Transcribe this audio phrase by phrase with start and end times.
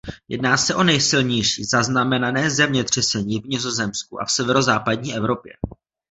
[0.27, 5.53] Jedná se o nejsilnější zaznamenané zemětřesení v Nizozemsku a v severozápadní Evropě.